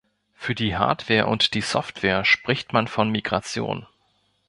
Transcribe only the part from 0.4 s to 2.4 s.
die Hardware und die Software